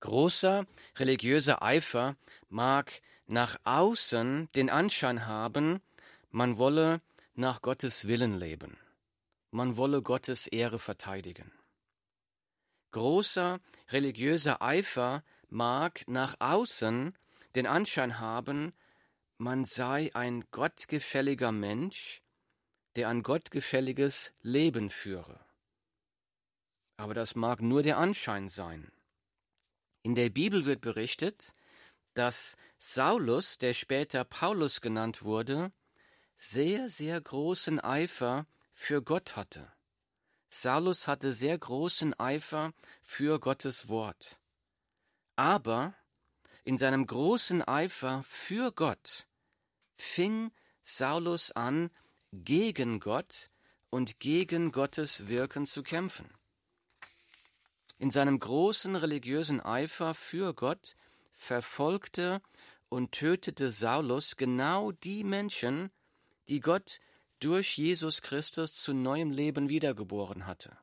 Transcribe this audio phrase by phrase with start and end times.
[0.00, 2.16] Großer religiöser Eifer
[2.48, 5.80] mag nach außen den Anschein haben,
[6.30, 7.00] man wolle
[7.34, 8.78] nach Gottes Willen leben,
[9.50, 11.52] man wolle Gottes Ehre verteidigen.
[12.92, 13.60] Großer
[13.90, 17.14] religiöser Eifer mag nach außen
[17.54, 18.72] den Anschein haben,
[19.38, 22.22] man sei ein gottgefälliger Mensch,
[22.96, 25.40] der ein gottgefälliges Leben führe.
[26.96, 28.90] Aber das mag nur der Anschein sein.
[30.02, 31.52] In der Bibel wird berichtet,
[32.14, 35.72] dass Saulus, der später Paulus genannt wurde,
[36.36, 39.70] sehr, sehr großen Eifer für Gott hatte.
[40.48, 44.40] Saulus hatte sehr großen Eifer für Gottes Wort.
[45.36, 45.94] Aber
[46.64, 49.28] in seinem großen Eifer für Gott
[49.94, 50.50] fing
[50.82, 51.90] Saulus an,
[52.32, 53.50] gegen Gott
[53.90, 56.32] und gegen Gottes Wirken zu kämpfen.
[58.00, 60.96] In seinem großen religiösen Eifer für Gott
[61.34, 62.40] verfolgte
[62.88, 65.90] und tötete Saulus genau die Menschen,
[66.48, 66.98] die Gott
[67.40, 70.78] durch Jesus Christus zu neuem Leben wiedergeboren hatte.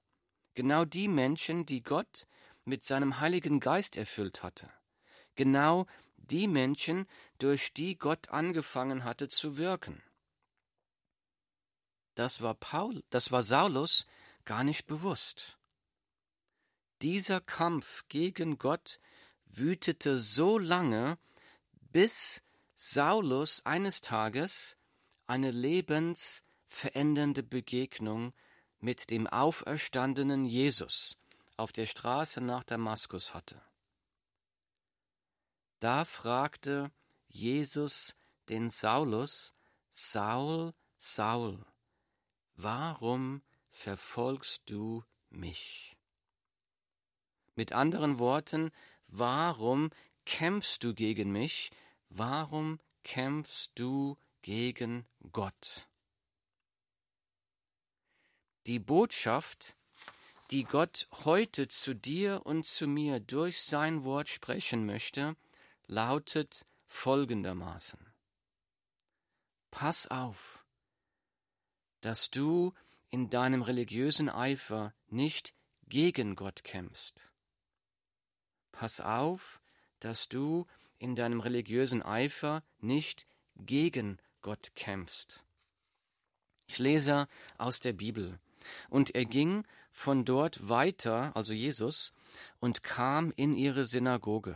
[0.53, 2.27] Genau die Menschen, die Gott
[2.65, 4.69] mit seinem Heiligen Geist erfüllt hatte.
[5.33, 7.07] Genau die Menschen,
[7.39, 10.03] durch die Gott angefangen hatte zu wirken.
[12.13, 14.05] Das war Paul, das war Saulus
[14.45, 15.56] gar nicht bewusst.
[17.01, 18.99] Dieser Kampf gegen Gott
[19.45, 21.17] wütete so lange,
[21.91, 22.43] bis
[22.75, 24.77] Saulus eines Tages
[25.25, 28.33] eine lebensverändernde Begegnung
[28.79, 31.19] mit dem auferstandenen Jesus
[31.55, 33.61] auf der Straße nach Damaskus hatte.
[35.79, 36.91] Da fragte
[37.27, 38.15] Jesus
[38.49, 39.53] den Saulus,
[39.89, 41.65] Saul, Saul,
[42.55, 45.96] warum verfolgst du mich?
[47.57, 48.69] Mit anderen Worten,
[49.07, 49.89] warum
[50.25, 51.71] kämpfst du gegen mich?
[52.07, 55.89] Warum kämpfst du gegen Gott?
[58.67, 59.75] Die Botschaft,
[60.51, 65.35] die Gott heute zu dir und zu mir durch sein Wort sprechen möchte,
[65.87, 68.13] lautet folgendermaßen.
[69.71, 70.63] Pass auf,
[72.01, 72.75] dass du
[73.09, 75.55] in deinem religiösen Eifer nicht
[75.87, 77.33] gegen Gott kämpfst.
[78.77, 79.59] Pass auf,
[80.01, 80.67] dass du
[80.99, 85.43] in deinem religiösen Eifer nicht gegen Gott kämpfst.
[86.67, 87.27] Ich lese
[87.57, 88.37] aus der Bibel.
[88.87, 92.13] Und er ging von dort weiter, also Jesus,
[92.59, 94.55] und kam in ihre Synagoge.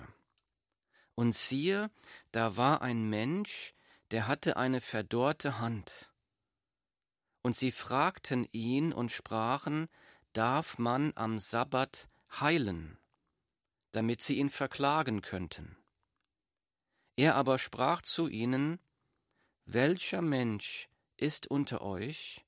[1.16, 1.90] Und siehe,
[2.32, 3.74] da war ein Mensch,
[4.12, 6.14] der hatte eine verdorrte Hand.
[7.42, 9.90] Und sie fragten ihn und sprachen,
[10.34, 12.08] darf man am Sabbat
[12.40, 13.00] heilen,
[13.92, 15.78] damit sie ihn verklagen könnten.
[17.16, 18.80] Er aber sprach zu ihnen,
[19.66, 22.46] Welcher Mensch ist unter euch,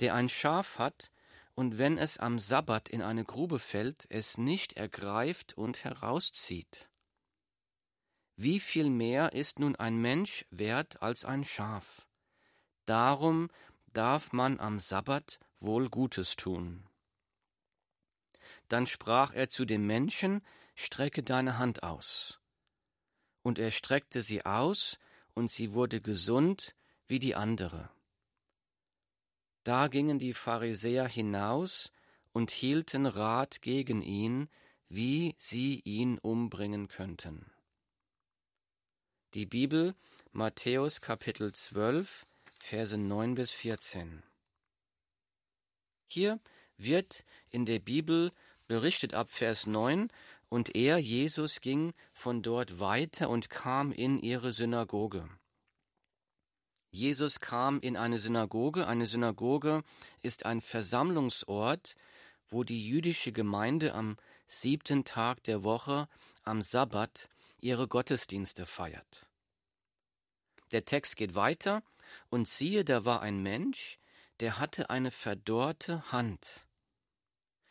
[0.00, 1.12] der ein Schaf hat,
[1.54, 6.90] und wenn es am Sabbat in eine Grube fällt, es nicht ergreift und herauszieht?
[8.36, 12.06] Wie viel mehr ist nun ein Mensch wert als ein Schaf?
[12.86, 13.50] Darum
[13.92, 16.88] darf man am Sabbat wohl Gutes tun.
[18.68, 20.42] Dann sprach er zu dem Menschen,
[20.74, 22.40] Strecke deine Hand aus.
[23.42, 24.98] Und er streckte sie aus,
[25.34, 26.74] und sie wurde gesund
[27.06, 27.90] wie die andere.
[29.64, 31.92] Da gingen die Pharisäer hinaus
[32.32, 34.48] und hielten Rat gegen ihn,
[34.88, 37.50] wie sie ihn umbringen könnten.
[39.34, 39.94] Die Bibel
[40.32, 42.26] Matthäus Kapitel 12,
[42.58, 44.22] Verse 9 bis 14.
[46.08, 46.40] Hier
[46.76, 48.32] wird in der Bibel
[48.66, 50.08] berichtet ab Vers 9,
[50.50, 55.26] und er, Jesus, ging von dort weiter und kam in ihre Synagoge.
[56.90, 58.86] Jesus kam in eine Synagoge.
[58.86, 59.84] Eine Synagoge
[60.22, 61.94] ist ein Versammlungsort,
[62.48, 64.16] wo die jüdische Gemeinde am
[64.46, 66.08] siebten Tag der Woche,
[66.42, 69.30] am Sabbat, ihre Gottesdienste feiert.
[70.72, 71.82] Der Text geht weiter,
[72.28, 74.00] und siehe, da war ein Mensch,
[74.40, 76.66] der hatte eine verdorrte Hand.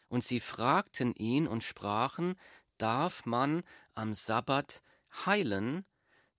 [0.08, 2.36] Und sie fragten ihn und sprachen,
[2.80, 4.82] darf man am Sabbat
[5.26, 5.86] heilen,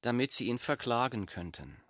[0.00, 1.80] damit sie ihn verklagen könnten.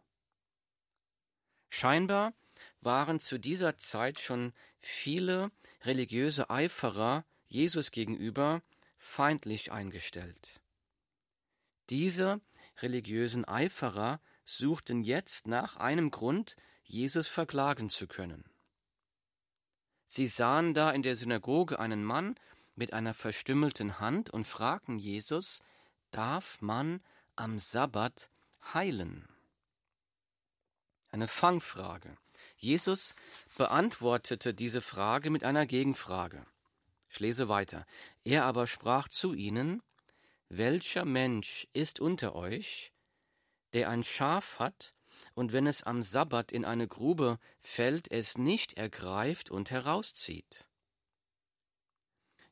[1.70, 2.34] Scheinbar
[2.80, 5.50] waren zu dieser Zeit schon viele
[5.82, 8.62] religiöse Eiferer Jesus gegenüber
[8.98, 10.60] feindlich eingestellt.
[11.88, 12.40] Diese
[12.82, 18.44] religiösen Eiferer suchten jetzt nach einem Grund, Jesus verklagen zu können.
[20.06, 22.34] Sie sahen da in der Synagoge einen Mann,
[22.74, 25.62] mit einer verstümmelten Hand und fragten Jesus,
[26.10, 27.02] darf man
[27.36, 28.30] am Sabbat
[28.74, 29.28] heilen?
[31.10, 32.16] Eine Fangfrage.
[32.56, 33.16] Jesus
[33.56, 36.46] beantwortete diese Frage mit einer Gegenfrage.
[37.08, 37.84] Ich lese weiter.
[38.24, 39.82] Er aber sprach zu ihnen,
[40.48, 42.92] Welcher Mensch ist unter euch,
[43.72, 44.94] der ein Schaf hat,
[45.34, 50.66] und wenn es am Sabbat in eine Grube fällt, es nicht ergreift und herauszieht?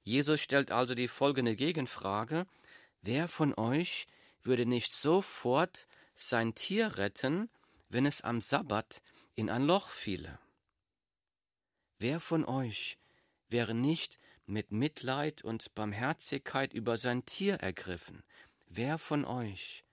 [0.08, 2.46] Jesus stellt also die folgende Gegenfrage
[3.02, 4.06] Wer von euch
[4.40, 7.50] würde nicht sofort sein Tier retten,
[7.90, 9.02] wenn es am Sabbat
[9.34, 10.38] in ein Loch fiele?
[11.99, 12.96] Wer von euch
[13.50, 18.22] wäre nicht mit Mitleid und Barmherzigkeit über sein Tier ergriffen?
[18.66, 19.84] Wer von euch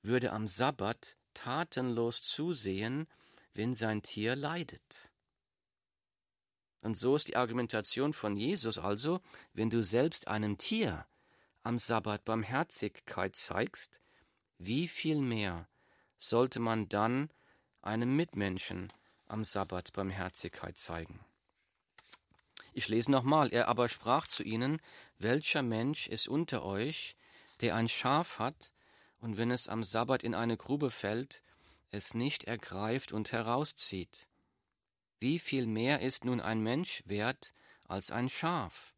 [0.00, 3.08] würde am Sabbat tatenlos zusehen,
[3.52, 5.12] wenn sein Tier leidet?
[6.80, 9.20] Und so ist die Argumentation von Jesus also,
[9.52, 11.06] wenn du selbst einem Tier
[11.62, 14.00] am Sabbat Barmherzigkeit zeigst,
[14.58, 15.68] wie viel mehr
[16.18, 17.30] sollte man dann
[17.82, 18.92] einem Mitmenschen
[19.26, 21.20] am Sabbat Barmherzigkeit zeigen?
[22.72, 24.80] Ich lese nochmal, er aber sprach zu ihnen,
[25.18, 27.16] welcher Mensch ist unter euch,
[27.60, 28.72] der ein Schaf hat,
[29.18, 31.42] und wenn es am Sabbat in eine Grube fällt,
[31.90, 34.28] es nicht ergreift und herauszieht?
[35.18, 37.54] Wie viel mehr ist nun ein Mensch wert
[37.84, 38.94] als ein Schaf?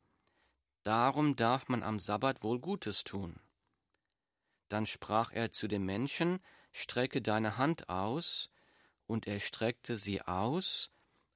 [0.83, 3.41] Darum darf man am Sabbat wohl Gutes tun.
[4.69, 6.41] Dann sprach er zu dem Menschen,
[6.73, 8.51] Strecke deine Hand aus,
[9.07, 10.91] und er streckte sie aus,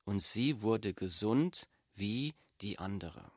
[0.05, 3.31] und sie wurde gesund wie die andere.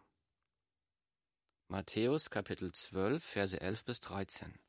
[1.68, 4.60] Matthäus Kapitel 12, Verse 11 bis 13.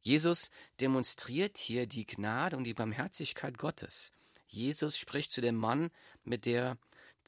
[0.00, 0.50] Jesus
[0.80, 4.12] demonstriert hier die Gnade und die Barmherzigkeit Gottes.
[4.54, 5.90] Jesus spricht zu dem Mann
[6.22, 6.78] mit der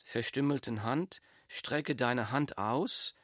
[0.05, 3.15] verstümmelten Hand, strecke deine Hand aus,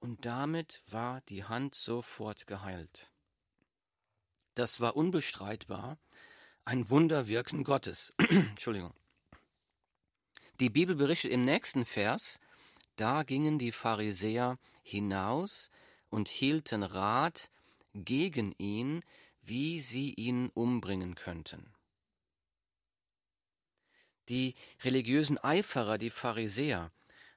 [0.00, 3.12] und damit war die Hand sofort geheilt.
[4.54, 5.96] Das war unbestreitbar
[6.64, 8.12] ein Wunderwirken Gottes.
[8.18, 8.92] Entschuldigung.
[10.58, 12.40] Die Bibel berichtet im nächsten Vers,
[12.96, 15.70] da gingen die Pharisäer hinaus
[16.10, 17.50] und hielten Rat
[17.94, 19.04] gegen ihn,
[19.40, 21.72] wie sie ihn umbringen könnten.
[24.32, 26.90] Die religiösen Eiferer, die Pharisäer,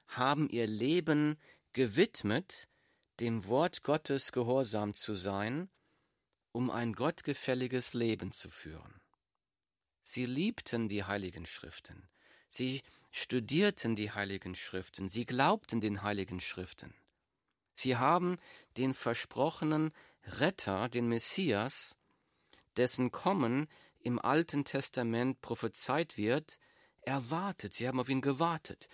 [0.08, 1.36] haben ihr Leben
[1.74, 2.68] gewidmet,
[3.20, 5.68] dem Wort Gottes gehorsam zu sein,
[6.52, 9.02] um ein gottgefälliges Leben zu führen.
[10.00, 12.08] Sie liebten die heiligen Schriften,
[12.48, 16.94] sie studierten die heiligen Schriften, sie glaubten den heiligen Schriften.
[17.74, 18.38] Sie haben
[18.78, 19.92] den versprochenen
[20.24, 21.98] Retter, den Messias,
[22.78, 23.68] dessen Kommen
[24.00, 26.58] im Alten Testament prophezeit wird,
[27.06, 28.88] erwartet, sie haben auf ihn gewartet.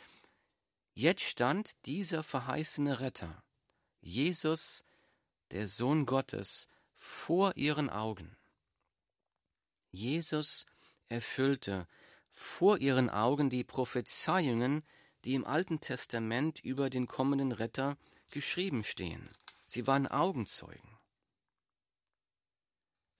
[0.94, 3.42] Jetzt stand dieser verheißene Retter,
[4.00, 4.84] Jesus,
[5.50, 8.36] der Sohn Gottes, vor ihren Augen.
[9.90, 10.66] Jesus
[11.06, 11.88] erfüllte
[12.30, 14.82] vor ihren Augen die Prophezeiungen,
[15.24, 17.96] die im Alten Testament über den kommenden Retter
[18.30, 19.28] geschrieben stehen.
[19.66, 20.98] Sie waren Augenzeugen.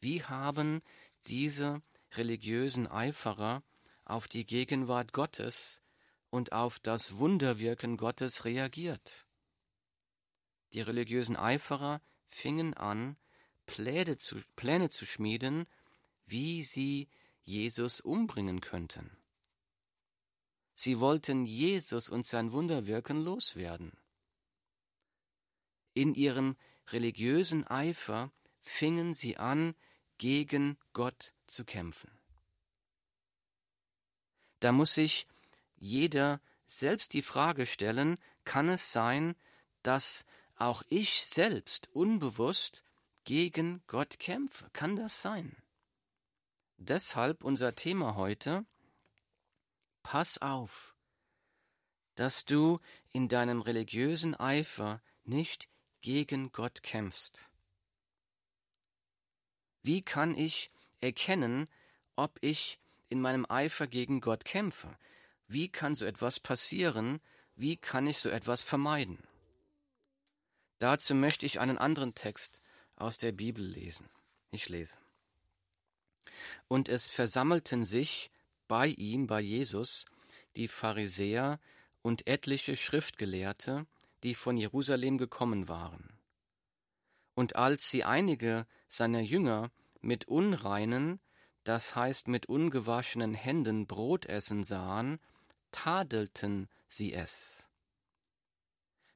[0.00, 0.82] Wie haben
[1.26, 3.62] diese religiösen Eiferer
[4.04, 5.82] auf die Gegenwart Gottes
[6.30, 9.26] und auf das Wunderwirken Gottes reagiert.
[10.72, 13.16] Die religiösen Eiferer fingen an,
[13.66, 15.66] Pläne zu, Pläne zu schmieden,
[16.24, 17.08] wie sie
[17.42, 19.16] Jesus umbringen könnten.
[20.74, 23.92] Sie wollten Jesus und sein Wunderwirken loswerden.
[25.94, 26.56] In ihrem
[26.88, 29.74] religiösen Eifer fingen sie an,
[30.18, 32.21] gegen Gott zu kämpfen.
[34.62, 35.26] Da muss sich
[35.74, 39.34] jeder selbst die Frage stellen, kann es sein,
[39.82, 42.84] dass auch ich selbst unbewusst
[43.24, 44.70] gegen Gott kämpfe?
[44.72, 45.56] Kann das sein?
[46.76, 48.64] Deshalb unser Thema heute,
[50.04, 50.94] pass auf,
[52.14, 52.78] dass du
[53.10, 55.68] in deinem religiösen Eifer nicht
[56.02, 57.50] gegen Gott kämpfst.
[59.82, 61.68] Wie kann ich erkennen,
[62.14, 62.78] ob ich
[63.12, 64.96] in meinem Eifer gegen Gott kämpfe.
[65.46, 67.20] Wie kann so etwas passieren?
[67.54, 69.18] Wie kann ich so etwas vermeiden?
[70.78, 72.62] Dazu möchte ich einen anderen Text
[72.96, 74.08] aus der Bibel lesen.
[74.50, 74.98] Ich lese.
[76.68, 78.30] Und es versammelten sich
[78.66, 80.06] bei ihm, bei Jesus,
[80.56, 81.60] die Pharisäer
[82.00, 83.86] und etliche Schriftgelehrte,
[84.22, 86.18] die von Jerusalem gekommen waren.
[87.34, 91.20] Und als sie einige seiner Jünger mit unreinen
[91.64, 95.20] das heißt mit ungewaschenen Händen Brot essen sahen,
[95.70, 97.70] tadelten sie es.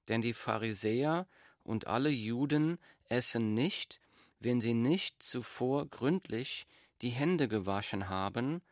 [0.08, 1.26] Denn die Pharisäer
[1.64, 4.00] und alle Juden essen nicht,
[4.38, 6.66] wenn sie nicht zuvor gründlich
[7.02, 8.62] die Hände gewaschen haben,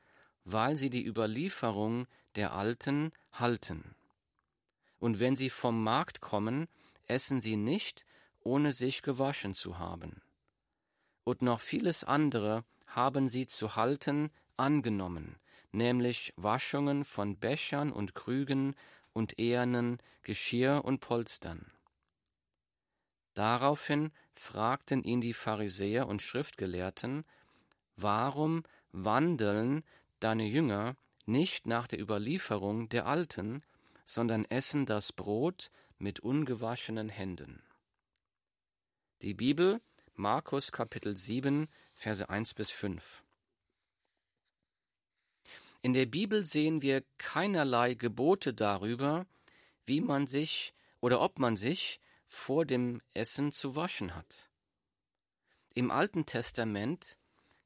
[0.44, 3.94] weil sie die Überlieferung der Alten halten.
[4.98, 6.68] Und wenn sie vom Markt kommen,
[7.06, 8.06] essen sie nicht,
[8.40, 10.22] ohne sich gewaschen zu haben.
[11.24, 12.64] Und noch vieles andere
[12.94, 15.36] haben sie zu halten angenommen,
[15.72, 18.74] nämlich Waschungen von Bechern und Krügen
[19.12, 21.70] und ehernen Geschirr und Polstern.
[23.34, 27.24] Daraufhin fragten ihn die Pharisäer und Schriftgelehrten,
[27.96, 29.82] warum wandeln
[30.20, 30.96] deine Jünger
[31.26, 33.62] nicht nach der Überlieferung der Alten,
[34.04, 37.62] sondern essen das Brot mit ungewaschenen Händen.
[39.22, 39.80] Die Bibel,
[40.14, 43.22] Markus Kapitel 7, Verse 1 bis 5.
[45.82, 49.26] In der Bibel sehen wir keinerlei Gebote darüber,
[49.86, 54.48] wie man sich oder ob man sich vor dem Essen zu waschen hat.
[55.74, 57.18] Im Alten Testament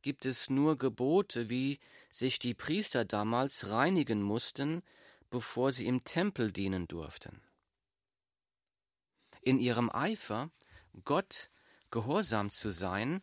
[0.02, 1.78] gibt es nur Gebote, wie
[2.10, 4.82] sich die Priester damals reinigen mussten,
[5.30, 7.42] bevor sie im Tempel dienen durften.
[9.42, 10.50] In ihrem Eifer,
[11.04, 11.50] Gott
[11.90, 13.22] gehorsam zu sein,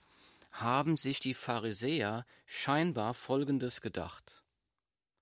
[0.61, 4.43] haben sich die Pharisäer scheinbar Folgendes gedacht.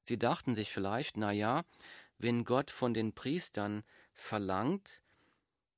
[0.03, 1.63] Sie dachten sich vielleicht, na ja,
[2.17, 5.01] wenn Gott von den Priestern verlangt,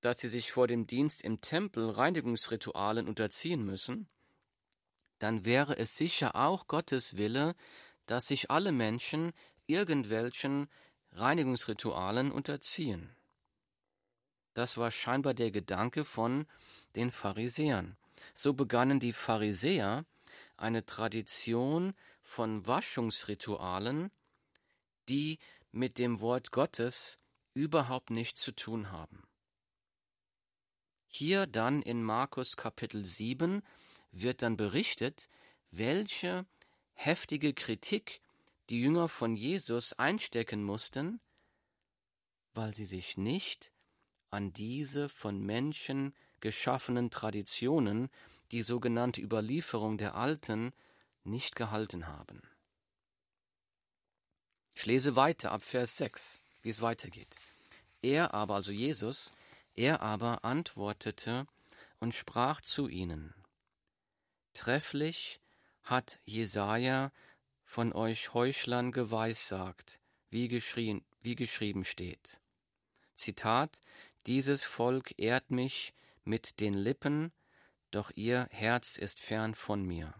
[0.01, 4.09] dass sie sich vor dem Dienst im Tempel Reinigungsritualen unterziehen müssen,
[5.19, 7.55] dann wäre es sicher auch Gottes Wille,
[8.05, 9.31] dass sich alle Menschen
[9.67, 10.67] irgendwelchen
[11.11, 13.15] Reinigungsritualen unterziehen.
[14.53, 16.45] Das war scheinbar der Gedanke von
[16.95, 17.97] den Pharisäern.
[18.33, 20.05] So begannen die Pharisäer
[20.57, 24.11] eine Tradition von Waschungsritualen,
[25.09, 25.39] die
[25.71, 27.19] mit dem Wort Gottes
[27.53, 29.23] überhaupt nichts zu tun haben.
[31.07, 33.61] Hier dann in Markus Kapitel 7
[34.11, 35.29] wird dann berichtet,
[35.71, 36.45] welche
[36.93, 38.21] heftige Kritik
[38.69, 41.21] die Jünger von Jesus einstecken mussten,
[42.53, 43.71] weil sie sich nicht
[44.29, 48.09] an diese von Menschen geschaffenen Traditionen,
[48.51, 50.73] die sogenannte Überlieferung der Alten,
[51.23, 52.41] nicht gehalten haben.
[54.75, 57.39] Ich lese weiter ab Vers 6, wie es weitergeht.
[58.01, 59.33] Er aber, also Jesus,
[59.73, 61.47] er aber antwortete
[61.99, 63.33] und sprach zu ihnen:
[64.53, 65.39] Trefflich
[65.83, 67.11] hat Jesaja
[67.63, 69.99] von euch Heuchlern geweissagt,
[70.29, 72.41] wie, geschrien, wie geschrieben steht.
[73.15, 73.81] Zitat:
[74.27, 75.93] Dieses Volk ehrt mich
[76.25, 77.31] mit den Lippen,
[77.91, 80.13] doch ihr Herz ist fern von mir.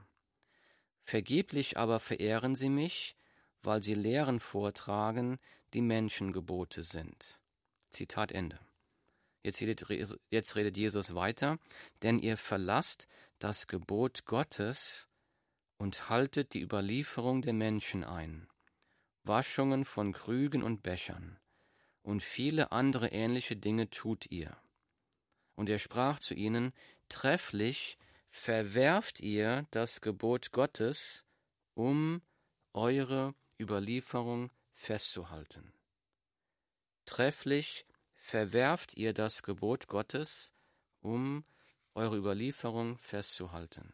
[1.02, 3.16] Vergeblich aber verehren sie mich,
[3.62, 5.40] weil sie Lehren vortragen,
[5.74, 7.42] die Menschengebote sind.
[7.92, 8.60] Zitat Ende.
[9.44, 9.86] Jetzt redet,
[10.30, 11.60] jetzt redet Jesus weiter,
[12.02, 13.08] denn ihr verlasst
[13.38, 15.08] das Gebot Gottes
[15.78, 18.48] und haltet die Überlieferung der Menschen ein,
[19.24, 21.40] Waschungen von Krügen und Bechern,
[22.02, 24.58] und viele andere ähnliche Dinge tut ihr.
[25.56, 26.74] Und er sprach zu ihnen,
[27.10, 27.98] trefflich
[28.28, 31.26] verwerft ihr das Gebot Gottes,
[31.74, 32.22] um
[32.74, 35.74] eure Überlieferung festzuhalten.
[37.06, 37.86] Trefflich
[38.16, 40.54] verwerft ihr das Gebot Gottes,
[41.00, 41.46] um
[41.94, 43.94] eure Überlieferung festzuhalten.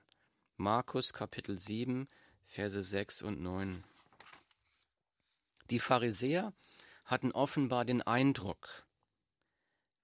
[0.57, 2.07] Markus Kapitel 7,
[2.43, 3.83] Verse 6 und 9.
[5.69, 6.53] Die Pharisäer
[7.05, 8.85] hatten offenbar den Eindruck,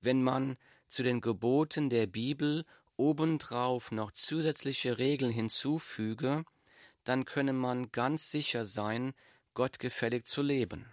[0.01, 2.65] wenn man zu den Geboten der Bibel
[2.95, 6.45] obendrauf noch zusätzliche Regeln hinzufüge,
[7.03, 9.13] dann könne man ganz sicher sein,
[9.53, 10.85] gottgefällig zu leben.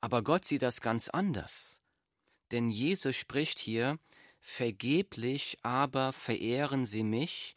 [0.00, 1.82] Aber Gott sieht das ganz anders.
[2.52, 3.98] Denn Jesus spricht hier,
[4.40, 7.56] vergeblich aber verehren sie mich,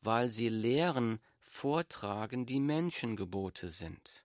[0.00, 4.24] weil sie Lehren vortragen, die Menschengebote sind.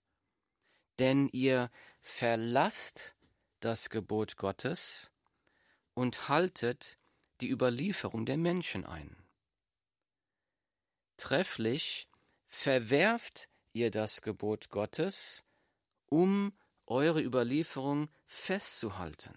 [1.00, 3.16] Denn ihr verlasst
[3.60, 5.12] das Gebot Gottes
[5.96, 7.00] und haltet
[7.42, 9.18] die Überlieferung der Menschen ein.
[11.18, 12.08] Trefflich
[12.46, 15.46] verwerft ihr das Gebot Gottes,
[16.08, 16.54] um
[16.86, 19.34] eure Überlieferung festzuhalten.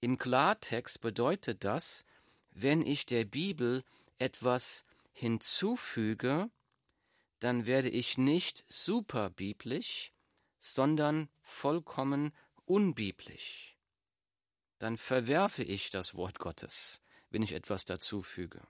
[0.00, 2.04] Im Klartext bedeutet das,
[2.50, 3.82] wenn ich der Bibel
[4.18, 6.50] etwas hinzufüge,
[7.40, 10.12] dann werde ich nicht superbiblisch,
[10.58, 12.32] sondern vollkommen
[12.66, 13.76] unbiblisch.
[14.78, 18.66] Dann verwerfe ich das Wort Gottes, wenn ich etwas dazufüge.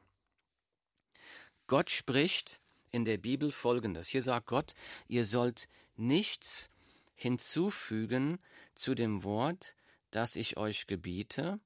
[1.66, 2.60] Gott spricht
[2.90, 4.08] in der Bibel folgendes.
[4.08, 4.74] Hier sagt Gott,
[5.08, 6.70] ihr sollt nichts
[7.14, 8.38] hinzufügen
[8.74, 9.76] zu dem Wort,
[10.10, 11.58] das ich euch gebiete,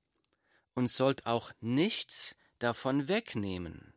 [0.75, 3.95] und sollt auch nichts davon wegnehmen,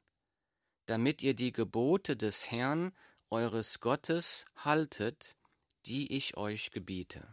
[0.88, 2.92] damit ihr die Gebote des Herrn
[3.30, 5.36] eures Gottes haltet,
[5.86, 7.28] die ich euch gebiete.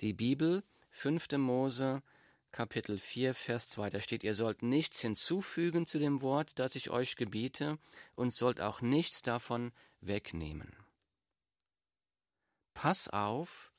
[0.00, 1.32] Die Bibel, 5.
[1.38, 2.02] Mose,
[2.50, 6.90] Kapitel 4, Vers 2, da steht, ihr sollt nichts hinzufügen zu dem Wort, das ich
[6.90, 7.78] euch gebiete,
[8.14, 10.76] und sollt auch nichts davon wegnehmen.
[12.74, 13.72] Pass auf,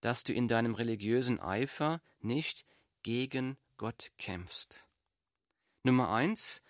[0.00, 2.64] dass du in deinem religiösen Eifer nicht
[3.02, 4.86] gegen Gott kämpfst.
[5.82, 6.62] Nummer eins,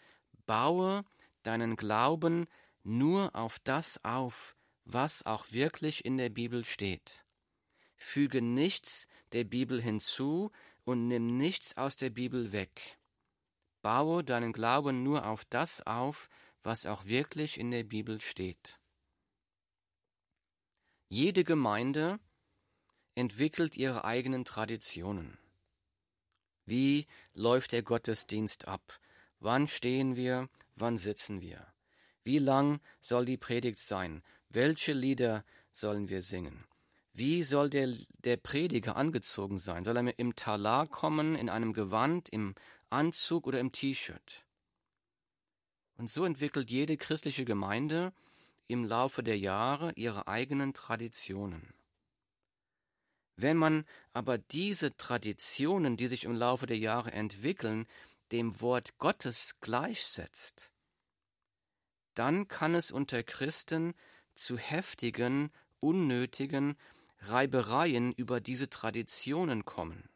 [0.47, 1.05] baue
[1.43, 2.47] deinen Glauben
[2.83, 7.25] nur auf das auf, was auch wirklich in der Bibel steht.
[8.02, 10.50] Füge nichts der Bibel hinzu
[10.85, 12.99] und nimm nichts aus der Bibel weg.
[13.80, 16.28] Baue deinen Glauben nur auf das auf,
[16.62, 18.80] was auch wirklich in der Bibel steht.
[21.09, 22.18] Jede Gemeinde
[23.14, 25.38] entwickelt ihre eigenen Traditionen.
[26.64, 29.00] Wie läuft der Gottesdienst ab?
[29.38, 30.49] Wann stehen wir?
[30.75, 31.73] Wann sitzen wir?
[32.25, 34.23] Wie lang soll die Predigt sein?
[34.49, 36.64] Welche Lieder sollen wir singen?
[37.14, 39.85] Wie soll der, der Prediger angezogen sein?
[39.85, 42.54] Soll er im Talar kommen, in einem Gewand, im
[42.88, 44.47] Anzug oder im T-Shirt?
[45.99, 48.12] Und so entwickelt jede christliche Gemeinde
[48.66, 51.75] im Laufe der Jahre ihre eigenen Traditionen.
[53.37, 57.87] Wenn man aber diese Traditionen, die sich im Laufe der Jahre entwickeln,
[58.31, 60.73] dem Wort Gottes gleichsetzt,
[62.14, 63.95] dann kann es unter Christen
[64.35, 66.76] zu heftigen, unnötigen
[67.23, 70.09] Reibereien über diese Traditionen kommen.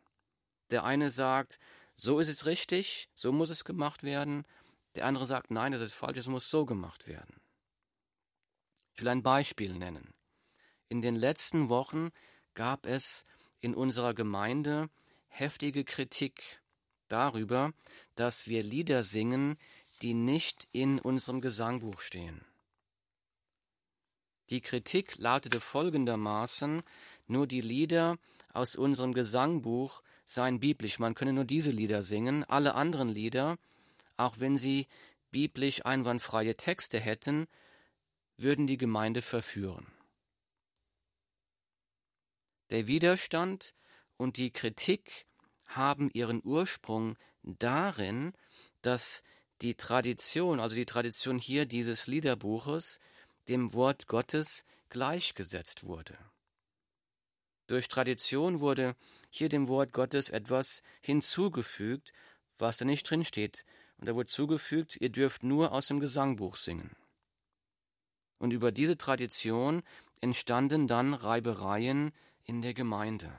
[0.70, 1.58] Der eine sagt,
[1.94, 4.44] so ist es richtig, so muss es gemacht werden,
[4.96, 7.40] der andere sagt, nein, das ist falsch, es muss so gemacht werden.
[8.94, 10.14] Ich will ein Beispiel nennen.
[10.88, 12.10] In den letzten Wochen
[12.54, 13.24] gab es
[13.60, 14.88] in unserer Gemeinde
[15.28, 16.62] heftige Kritik
[17.08, 17.72] darüber,
[18.14, 19.58] dass wir Lieder singen,
[20.02, 22.44] die nicht in unserem Gesangbuch stehen.
[24.50, 26.82] Die Kritik lautete folgendermaßen,
[27.26, 28.18] nur die Lieder
[28.52, 33.58] aus unserem Gesangbuch seien biblisch, man könne nur diese Lieder singen, alle anderen Lieder,
[34.16, 34.86] auch wenn sie
[35.30, 37.46] biblisch einwandfreie Texte hätten,
[38.36, 39.86] würden die Gemeinde verführen.
[42.70, 43.74] Der Widerstand
[44.16, 45.26] und die Kritik
[45.66, 48.32] haben ihren Ursprung darin,
[48.82, 49.22] dass
[49.62, 53.00] die Tradition, also die Tradition hier dieses Liederbuches,
[53.48, 56.16] dem Wort Gottes gleichgesetzt wurde.
[57.66, 58.94] Durch Tradition wurde
[59.30, 62.12] hier dem Wort Gottes etwas hinzugefügt,
[62.58, 63.64] was da nicht drin steht.
[63.98, 66.94] Und da wurde zugefügt, ihr dürft nur aus dem Gesangbuch singen.
[68.38, 69.82] Und über diese Tradition
[70.20, 72.12] entstanden dann Reibereien
[72.44, 73.38] in der Gemeinde.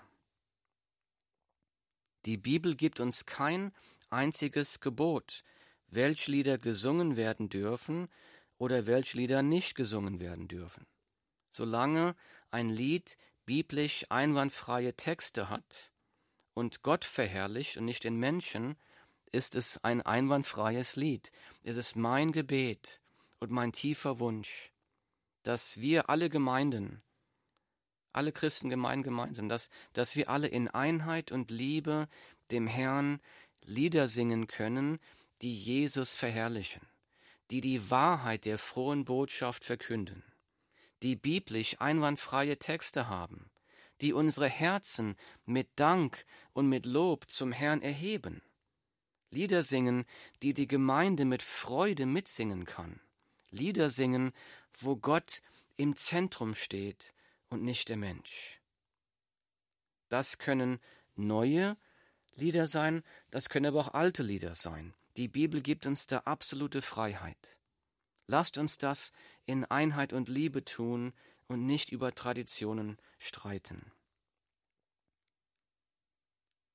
[2.26, 3.72] Die Bibel gibt uns kein
[4.10, 5.44] einziges Gebot,
[5.88, 8.10] welche Lieder gesungen werden dürfen
[8.58, 10.86] oder welche Lieder nicht gesungen werden dürfen.
[11.52, 12.16] Solange
[12.52, 15.92] ein Lied biblisch einwandfreie Texte hat
[16.54, 18.76] und Gott verherrlicht und nicht den Menschen,
[19.32, 21.32] ist es ein einwandfreies Lied.
[21.64, 23.02] Es ist mein Gebet
[23.40, 24.72] und mein tiefer Wunsch,
[25.44, 27.02] dass wir alle Gemeinden,
[28.14, 32.08] alle Christengemeinden gemeinsam, dass, dass wir alle in Einheit und Liebe
[32.52, 33.22] dem Herrn
[33.64, 35.00] Lieder singen können,
[35.42, 36.82] die Jesus verherrlichen
[37.52, 40.24] die die Wahrheit der frohen Botschaft verkünden,
[41.02, 43.50] die biblisch einwandfreie Texte haben,
[44.02, 48.42] die unsere Herzen mit Dank und mit Lob zum Herrn erheben,
[49.30, 50.06] Lieder singen,
[50.42, 53.02] die die Gemeinde mit Freude mitsingen kann,
[53.50, 54.32] Lieder singen,
[54.74, 55.42] wo Gott
[55.76, 57.14] im Zentrum steht
[57.50, 58.62] und nicht der Mensch.
[60.10, 60.80] Das können
[61.16, 61.78] neue
[62.36, 66.82] Lieder sein, das können aber auch alte Lieder sein, die Bibel gibt uns da absolute
[66.82, 67.60] Freiheit.
[68.28, 69.12] Lasst uns das
[69.46, 71.14] in Einheit und Liebe tun
[71.48, 73.92] und nicht über Traditionen streiten.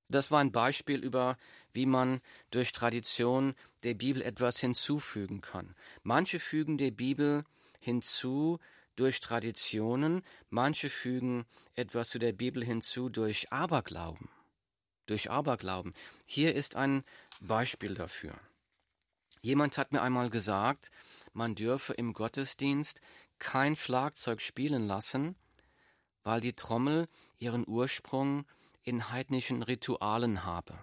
[0.08, 1.36] Das war ein Beispiel über,
[1.72, 5.74] wie man durch Tradition der Bibel etwas hinzufügen kann.
[6.02, 7.44] Manche fügen der Bibel
[7.80, 8.58] hinzu
[8.96, 14.28] durch Traditionen, manche fügen etwas zu der Bibel hinzu durch Aberglauben.
[15.12, 15.92] Durch Aberglauben.
[16.24, 17.04] Hier ist ein
[17.42, 18.32] Beispiel dafür.
[19.42, 20.90] Jemand hat mir einmal gesagt,
[21.34, 23.02] man dürfe im Gottesdienst
[23.38, 25.36] kein Schlagzeug spielen lassen,
[26.22, 28.46] weil die Trommel ihren Ursprung
[28.84, 30.78] in heidnischen Ritualen habe.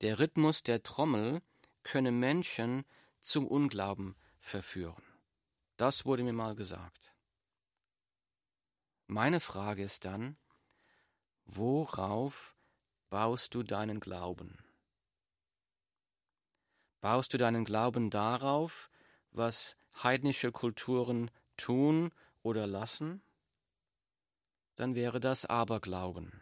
[0.00, 1.42] Der Rhythmus der Trommel
[1.82, 2.84] könne Menschen
[3.20, 5.02] zum Unglauben verführen.
[5.76, 7.16] Das wurde mir mal gesagt.
[9.08, 10.36] Meine Frage ist dann,
[11.46, 12.54] worauf
[13.10, 14.58] baust du deinen Glauben?
[17.00, 18.90] Baust du deinen Glauben darauf,
[19.30, 23.22] was heidnische Kulturen tun oder lassen?
[24.76, 26.40] Dann wäre das Aberglauben.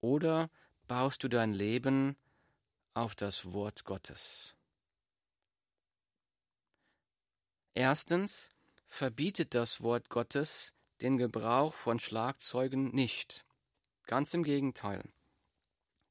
[0.00, 0.50] Oder
[0.86, 2.16] baust du dein Leben
[2.94, 4.56] auf das Wort Gottes?
[7.74, 8.50] Erstens
[8.86, 13.44] verbietet das Wort Gottes den Gebrauch von Schlagzeugen nicht.
[14.06, 15.02] Ganz im Gegenteil.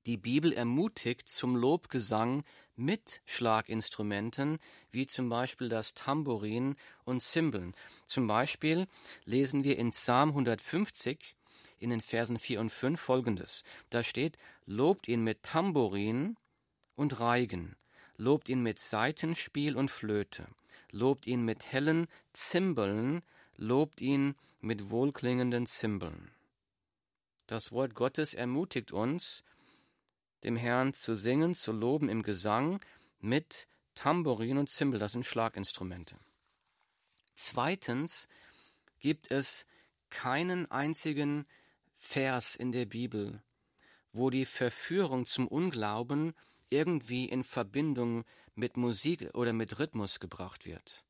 [0.08, 2.44] Die Bibel ermutigt zum Lobgesang
[2.76, 4.60] mit Schlaginstrumenten,
[4.92, 6.76] wie zum Beispiel das Tambourin
[7.06, 7.74] und Zimbeln.
[8.06, 8.88] Zum Beispiel
[9.26, 11.36] lesen wir in Psalm 150
[11.78, 13.64] in den Versen 4 und 5 folgendes.
[13.92, 16.36] Da steht, lobt ihn mit Tambourin
[16.96, 17.76] und Reigen,
[18.18, 20.48] lobt ihn mit Saitenspiel und Flöte,
[20.92, 23.22] lobt ihn mit hellen Zimbeln,
[23.56, 26.33] lobt ihn mit wohlklingenden Zimbeln.
[27.48, 29.44] Das Wort Gottes ermutigt uns,
[30.44, 32.80] dem Herrn zu singen, zu loben im Gesang
[33.20, 36.18] mit Tambourin und Zimbel, das sind Schlaginstrumente.
[37.36, 38.28] Zweitens
[39.00, 39.66] gibt es
[40.10, 41.46] keinen einzigen
[41.96, 43.42] Vers in der Bibel,
[44.12, 46.34] wo die Verführung zum Unglauben
[46.70, 48.26] irgendwie in Verbindung
[48.56, 51.04] mit Musik oder mit Rhythmus gebracht wird.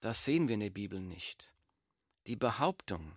[0.00, 1.54] Das sehen wir in der Bibel nicht.
[2.26, 3.16] Die Behauptung,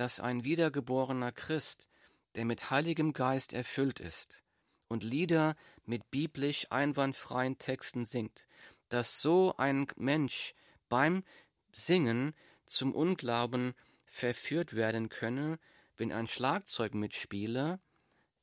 [0.00, 1.86] dass ein wiedergeborener Christ,
[2.34, 4.42] der mit Heiligem Geist erfüllt ist,
[4.88, 8.48] und Lieder mit biblisch einwandfreien Texten singt,
[8.88, 10.54] dass so ein Mensch
[10.88, 11.22] beim
[11.70, 12.34] Singen
[12.64, 13.74] zum Unglauben
[14.06, 15.58] verführt werden könne,
[15.98, 17.78] wenn ein Schlagzeug mitspiele,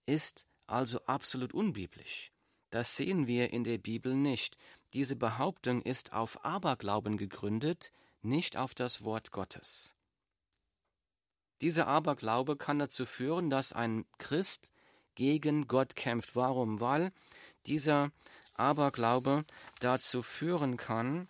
[0.06, 2.32] ist also absolut unbiblisch.
[2.70, 4.58] Das sehen wir in der Bibel nicht.
[4.94, 7.92] Diese Behauptung ist auf Aberglauben gegründet,
[8.22, 9.97] nicht auf das Wort Gottes.
[11.62, 14.72] Dieser Aberglaube kann dazu führen, dass ein Christ
[15.16, 16.36] gegen Gott kämpft.
[16.36, 16.80] Warum?
[16.80, 17.12] Weil
[17.66, 18.12] dieser
[18.54, 19.46] Aberglaube
[19.80, 21.28] dazu führen kann,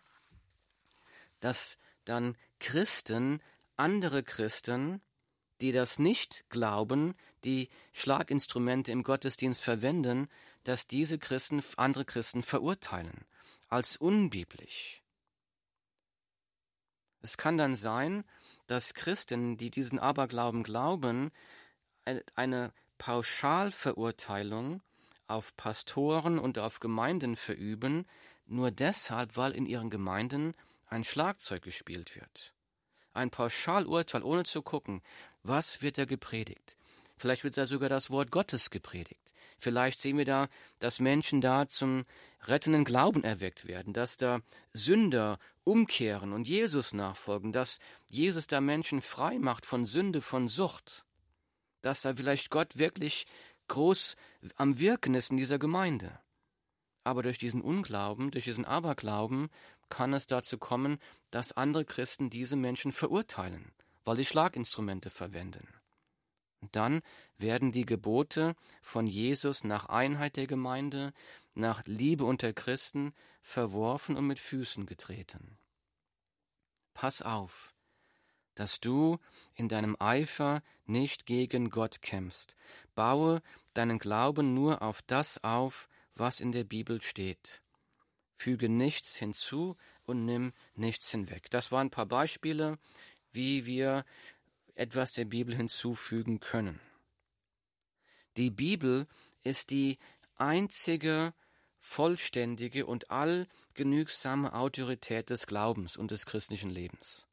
[1.40, 3.42] dass dann Christen,
[3.76, 5.02] andere Christen,
[5.62, 10.28] die das nicht glauben, die Schlaginstrumente im Gottesdienst verwenden,
[10.64, 13.26] dass diese Christen andere Christen verurteilen
[13.70, 15.02] als unbiblisch.
[17.22, 18.24] Es kann dann sein,
[18.68, 21.32] dass Christen, die diesen Aberglauben glauben,
[22.36, 24.82] eine Pauschalverurteilung
[25.28, 28.06] auf Pastoren und auf Gemeinden verüben,
[28.46, 30.54] nur deshalb, weil in ihren Gemeinden
[30.88, 32.54] ein Schlagzeug gespielt wird.
[33.14, 35.02] Ein Pauschalurteil, ohne zu gucken,
[35.44, 36.78] was wird da gepredigt.
[37.18, 39.34] Vielleicht wird da sogar das Wort Gottes gepredigt.
[39.58, 40.50] Vielleicht sehen wir da,
[40.80, 42.06] dass Menschen da zum
[42.44, 44.42] rettenden Glauben erweckt werden, dass da
[44.74, 51.06] Sünder umkehren und Jesus nachfolgen, dass Jesus da Menschen frei macht von Sünde, von Sucht
[51.82, 53.26] dass da vielleicht Gott wirklich
[53.68, 54.16] groß
[54.56, 56.20] am Wirken ist in dieser Gemeinde.
[57.04, 59.50] Aber durch diesen Unglauben, durch diesen Aberglauben
[59.90, 60.98] kann es dazu kommen,
[61.32, 63.72] dass andere Christen diese Menschen verurteilen,
[64.04, 65.68] weil sie Schlaginstrumente verwenden.
[66.72, 67.02] Dann
[67.38, 71.14] werden die Gebote von Jesus nach Einheit der Gemeinde,
[71.58, 75.58] nach Liebe unter Christen verworfen und mit Füßen getreten.
[76.94, 77.74] Pass auf,
[78.56, 79.20] dass du
[79.54, 82.56] in deinem Eifer nicht gegen Gott kämpfst.
[82.96, 83.42] Baue
[83.74, 87.62] deinen Glauben nur auf das auf, was in der Bibel steht.
[88.36, 91.50] Füge nichts hinzu und nimm nichts hinweg.
[91.50, 92.78] Das waren ein paar Beispiele,
[93.32, 94.06] wie wir
[94.76, 96.80] etwas der Bibel hinzufügen können.
[98.38, 99.08] Die Bibel
[99.44, 99.98] ist die
[100.36, 101.34] einzige
[101.88, 107.28] vollständige und allgenügsame Autorität des Glaubens und des christlichen Lebens.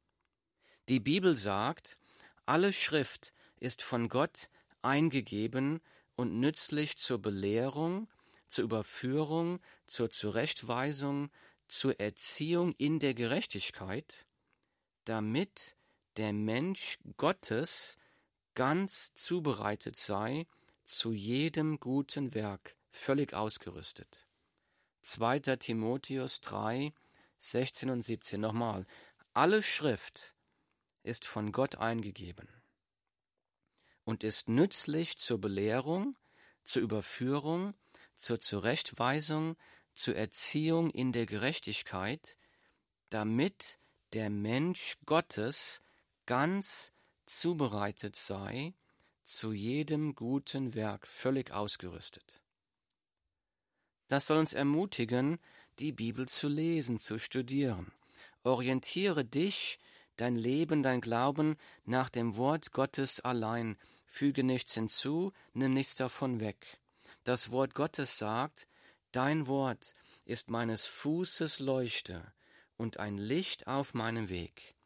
[0.88, 1.98] Die Bibel sagt,
[2.46, 4.48] alle Schrift ist von Gott
[4.80, 5.80] eingegeben
[6.14, 8.08] und nützlich zur Belehrung,
[8.46, 11.30] zur Überführung, zur Zurechtweisung,
[11.68, 14.24] zur Erziehung in der Gerechtigkeit,
[15.04, 15.76] damit
[16.16, 17.98] der Mensch Gottes
[18.54, 20.46] ganz zubereitet sei,
[20.84, 24.28] zu jedem guten Werk völlig ausgerüstet.
[25.04, 25.40] 2.
[25.56, 26.92] Timotheus 3,
[27.36, 28.86] 16 und 17 nochmal.
[29.34, 30.34] Alle Schrift
[31.02, 32.48] ist von Gott eingegeben
[34.04, 36.16] und ist nützlich zur Belehrung,
[36.64, 37.74] zur Überführung,
[38.16, 39.56] zur Zurechtweisung,
[39.92, 42.38] zur Erziehung in der Gerechtigkeit,
[43.10, 43.78] damit
[44.14, 45.82] der Mensch Gottes
[46.24, 46.92] ganz
[47.26, 48.72] zubereitet sei,
[49.22, 52.43] zu jedem guten Werk völlig ausgerüstet.
[54.14, 55.40] Das soll uns ermutigen,
[55.80, 57.90] die Bibel zu lesen, zu studieren.
[58.44, 59.80] Orientiere dich
[60.14, 63.76] dein Leben, dein Glauben nach dem Wort Gottes allein.
[64.06, 66.78] füge nichts hinzu, nimm nichts davon weg.
[67.24, 68.68] Das Wort Gottes sagt,
[69.10, 72.32] Dein Wort ist meines Fußes Leuchte
[72.76, 74.76] und ein Licht auf meinem Weg.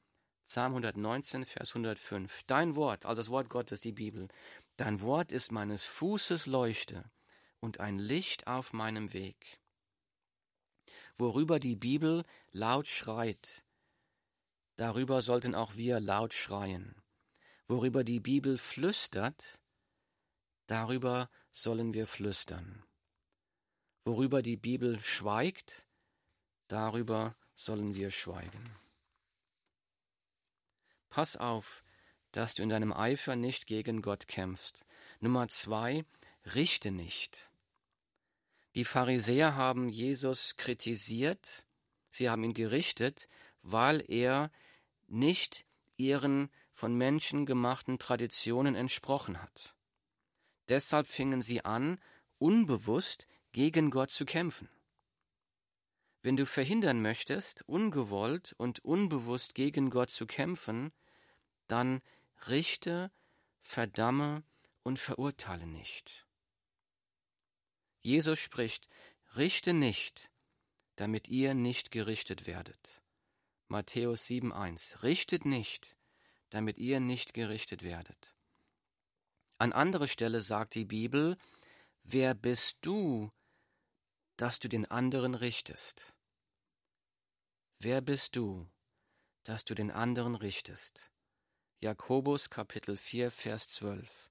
[0.46, 2.44] Psalm 119, Vers 105.
[2.46, 4.28] Dein Wort, also das Wort Gottes, die Bibel,
[4.78, 7.04] dein Wort ist meines Fußes Leuchte
[7.60, 9.60] und ein Licht auf meinem Weg.
[11.16, 13.64] Worüber die Bibel laut schreit,
[14.76, 16.94] darüber sollten auch wir laut schreien.
[17.66, 19.60] Worüber die Bibel flüstert,
[20.66, 22.84] darüber sollen wir flüstern.
[24.04, 25.86] Worüber die Bibel schweigt,
[26.68, 28.70] darüber sollen wir schweigen.
[31.10, 31.82] Pass auf,
[32.32, 34.84] dass du in deinem Eifer nicht gegen Gott kämpfst.
[35.20, 36.04] Nummer zwei,
[36.54, 37.50] richte nicht.
[38.74, 41.66] Die Pharisäer haben Jesus kritisiert,
[42.10, 43.28] sie haben ihn gerichtet,
[43.62, 44.50] weil er
[45.06, 49.74] nicht ihren von Menschen gemachten Traditionen entsprochen hat.
[50.68, 52.00] Deshalb fingen sie an,
[52.38, 54.68] unbewusst gegen Gott zu kämpfen.
[56.22, 60.92] Wenn du verhindern möchtest, ungewollt und unbewusst gegen Gott zu kämpfen,
[61.66, 62.00] dann
[62.48, 63.10] richte,
[63.60, 64.42] verdamme
[64.82, 66.27] und verurteile nicht.
[68.08, 68.88] Jesus spricht,
[69.36, 70.30] richte nicht,
[70.96, 73.02] damit ihr nicht gerichtet werdet.
[73.66, 75.02] Matthäus 7.1.
[75.02, 75.94] Richtet nicht,
[76.48, 78.34] damit ihr nicht gerichtet werdet.
[79.58, 81.36] An anderer Stelle sagt die Bibel,
[82.02, 83.30] wer bist du,
[84.38, 86.16] dass du den anderen richtest?
[87.78, 88.70] Wer bist du,
[89.44, 91.12] dass du den anderen richtest?
[91.80, 94.30] Jakobus Kapitel 4, Vers 12.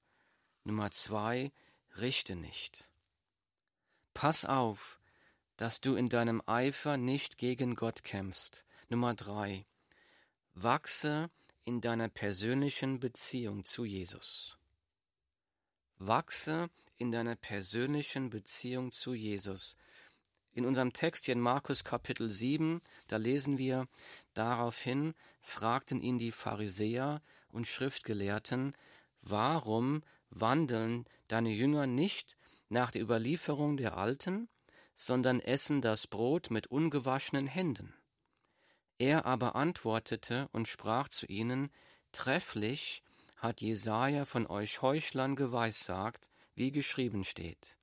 [0.63, 1.51] Nummer 2.
[1.97, 2.89] Richte nicht.
[4.17, 4.99] Pass auf,
[5.57, 8.65] dass du in deinem Eifer nicht gegen Gott kämpfst.
[8.89, 9.63] Nummer 3.
[10.55, 11.29] Wachse
[11.65, 14.57] in deiner persönlichen Beziehung zu Jesus.
[15.99, 19.77] Wachse in deiner persönlichen Beziehung zu Jesus.
[20.51, 23.87] In unserem Text hier in Markus Kapitel 7, da lesen wir,
[24.33, 28.75] daraufhin fragten ihn die Pharisäer und Schriftgelehrten,
[29.21, 30.01] warum
[30.31, 32.35] wandeln deine Jünger nicht
[32.69, 34.49] nach der Überlieferung der Alten,
[34.95, 37.93] sondern essen das Brot mit ungewaschenen Händen?
[38.97, 41.69] Er aber antwortete und sprach zu ihnen,
[42.11, 43.03] Trefflich
[43.37, 47.77] hat Jesaja von euch Heuchlern geweissagt, wie geschrieben steht.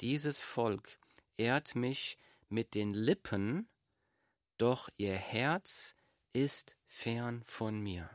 [0.00, 0.98] Dieses Volk
[1.36, 3.68] ehrt mich mit den Lippen,
[4.58, 5.94] doch ihr Herz
[6.32, 8.10] ist fern von mir.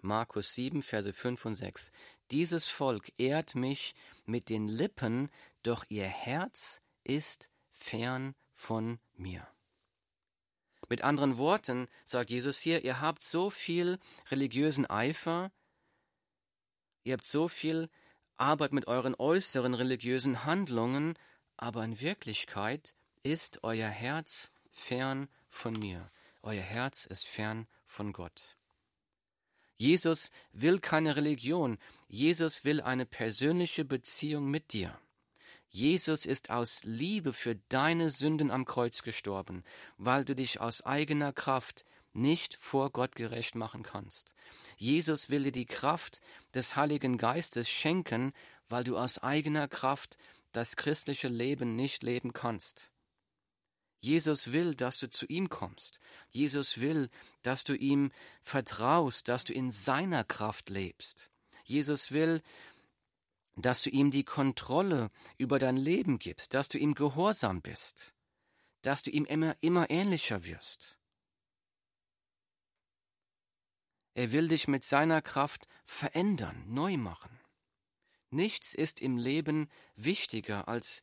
[0.00, 1.90] Markus 7, Verse 5 und 6.
[2.30, 5.30] Dieses Volk ehrt mich mit den Lippen,
[5.62, 9.46] doch ihr Herz ist fern von mir.
[10.88, 13.98] Mit anderen Worten sagt Jesus hier, ihr habt so viel
[14.30, 15.50] religiösen Eifer,
[17.04, 17.88] ihr habt so viel
[18.36, 21.18] Arbeit mit euren äußeren religiösen Handlungen,
[21.56, 26.10] aber in Wirklichkeit ist euer Herz fern von mir.
[26.42, 28.55] Euer Herz ist fern von Gott.
[29.76, 34.98] Jesus will keine Religion, Jesus will eine persönliche Beziehung mit dir.
[35.68, 39.64] Jesus ist aus Liebe für deine Sünden am Kreuz gestorben,
[39.98, 41.84] weil du dich aus eigener Kraft
[42.14, 44.34] nicht vor Gott gerecht machen kannst.
[44.78, 46.20] Jesus will dir die Kraft
[46.54, 48.32] des Heiligen Geistes schenken,
[48.68, 50.16] weil du aus eigener Kraft
[50.52, 52.92] das christliche Leben nicht leben kannst.
[54.00, 56.00] Jesus will, dass du zu ihm kommst.
[56.30, 57.10] Jesus will,
[57.42, 61.30] dass du ihm vertraust, dass du in seiner Kraft lebst.
[61.64, 62.42] Jesus will,
[63.56, 68.14] dass du ihm die Kontrolle über dein Leben gibst, dass du ihm gehorsam bist,
[68.82, 70.98] dass du ihm immer, immer ähnlicher wirst.
[74.14, 77.38] Er will dich mit seiner Kraft verändern, neu machen.
[78.30, 81.02] Nichts ist im Leben wichtiger, als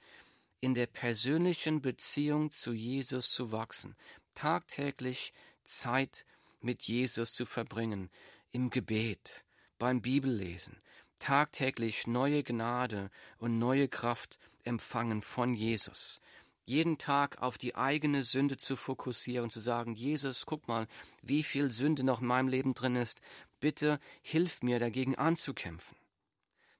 [0.64, 3.98] in der persönlichen Beziehung zu Jesus zu wachsen,
[4.34, 5.34] tagtäglich
[5.66, 6.26] Zeit
[6.62, 8.10] mit Jesus zu verbringen,
[8.54, 9.44] im Gebet,
[9.78, 10.78] beim Bibellesen,
[11.20, 16.22] tagtäglich neue Gnade und neue Kraft empfangen von Jesus.
[16.64, 20.88] Jeden Tag auf die eigene Sünde zu fokussieren und zu sagen, Jesus, guck mal,
[21.22, 23.20] wie viel Sünde noch in meinem Leben drin ist.
[23.60, 25.98] Bitte hilf mir dagegen anzukämpfen.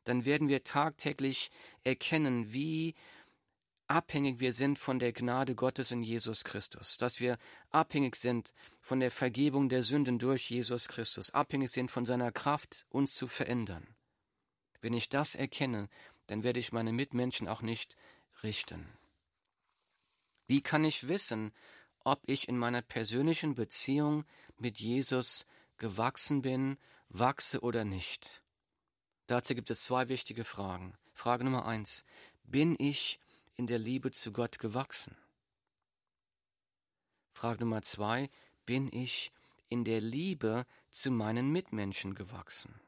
[0.06, 1.52] Dann werden wir tagtäglich
[1.84, 2.96] erkennen, wie
[3.94, 7.38] abhängig wir sind von der Gnade Gottes in Jesus Christus, dass wir
[7.70, 8.52] abhängig sind
[8.82, 13.28] von der Vergebung der Sünden durch Jesus Christus, abhängig sind von seiner Kraft, uns zu
[13.28, 13.86] verändern.
[14.82, 15.90] Wenn ich das erkenne,
[16.26, 17.96] dann werde ich meine Mitmenschen auch nicht
[18.42, 18.90] richten.
[20.48, 21.54] Wie kann ich wissen,
[22.04, 24.26] ob ich in meiner persönlichen Beziehung
[24.58, 25.46] mit Jesus
[25.78, 26.78] gewachsen bin,
[27.10, 28.44] wachse oder nicht?
[29.28, 30.96] Dazu gibt es zwei wichtige Fragen.
[31.14, 32.04] Frage Nummer eins.
[32.44, 33.20] Bin ich
[33.56, 35.16] in der Liebe zu Gott gewachsen?
[37.34, 38.30] Frage Nummer zwei.
[38.66, 39.32] Bin ich
[39.68, 42.80] in der Liebe zu meinen Mitmenschen gewachsen?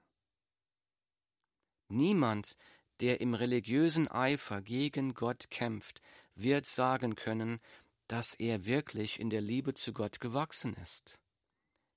[1.90, 2.58] Niemand,
[3.02, 6.02] der im religiösen Eifer gegen Gott kämpft,
[6.34, 7.60] wird sagen können,
[8.08, 11.20] dass er wirklich in der Liebe zu Gott gewachsen ist.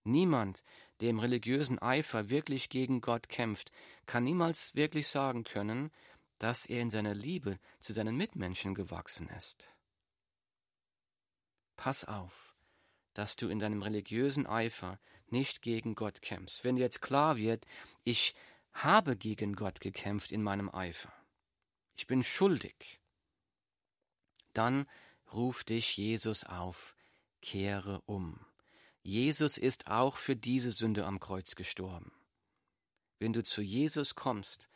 [0.04, 0.64] Niemand,
[1.00, 3.70] der im religiösen Eifer wirklich gegen Gott kämpft,
[4.06, 5.90] kann niemals wirklich sagen können,
[6.38, 9.74] dass er in seiner Liebe zu seinen Mitmenschen gewachsen ist.
[11.76, 12.54] Pass auf,
[13.14, 16.64] dass du in deinem religiösen Eifer nicht gegen Gott kämpfst.
[16.64, 17.66] Wenn dir jetzt klar wird,
[18.04, 18.34] ich
[18.72, 21.12] habe gegen Gott gekämpft in meinem Eifer,
[21.96, 23.00] ich bin schuldig,
[24.52, 24.86] dann
[25.32, 26.96] ruft dich Jesus auf,
[27.42, 28.44] kehre um.
[29.02, 32.12] Jesus ist auch für diese Sünde am Kreuz gestorben.
[33.18, 34.68] Wenn du zu Jesus kommst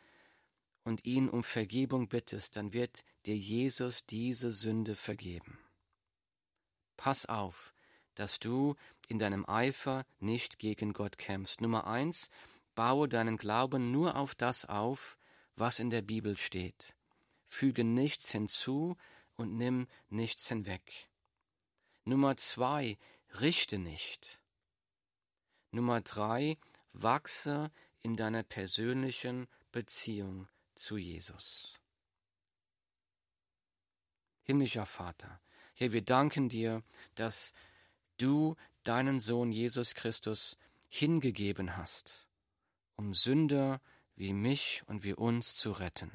[0.83, 5.57] und ihn um Vergebung bittest, dann wird dir Jesus diese Sünde vergeben.
[6.97, 7.73] Pass auf,
[8.15, 8.75] dass du
[9.07, 11.61] in deinem Eifer nicht gegen Gott kämpfst.
[11.61, 12.29] Nummer eins,
[12.75, 15.17] baue deinen Glauben nur auf das auf,
[15.55, 16.95] was in der Bibel steht.
[17.45, 18.95] Füge nichts hinzu
[19.35, 21.09] und nimm nichts hinweg.
[22.05, 22.97] Nummer zwei,
[23.39, 24.41] richte nicht.
[25.71, 26.57] Nummer drei,
[26.91, 31.79] wachse in deiner persönlichen Beziehung zu Jesus.
[34.43, 35.39] Himmlischer Vater,
[35.75, 36.83] Herr, wir danken dir,
[37.15, 37.53] dass
[38.17, 40.57] du deinen Sohn Jesus Christus
[40.89, 42.27] hingegeben hast,
[42.95, 43.81] um Sünder
[44.15, 46.11] wie mich und wie uns zu retten.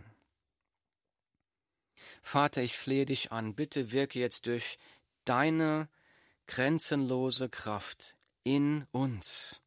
[2.23, 4.79] Vater, ich flehe dich an, bitte wirke jetzt durch
[5.25, 5.89] deine
[6.47, 9.61] grenzenlose Kraft in uns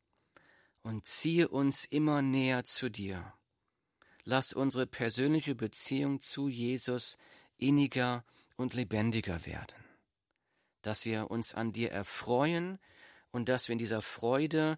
[0.81, 3.33] und ziehe uns immer näher zu dir.
[4.23, 7.17] Lass unsere persönliche Beziehung zu Jesus
[7.57, 8.23] inniger
[8.55, 9.83] und lebendiger werden,
[10.81, 12.79] dass wir uns an dir erfreuen
[13.31, 14.77] und dass wir in dieser Freude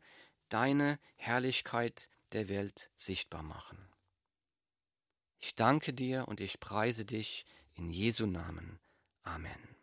[0.49, 3.89] deine Herrlichkeit der Welt sichtbar machen.
[5.39, 8.79] Ich danke dir und ich preise dich in Jesu Namen.
[9.23, 9.82] Amen.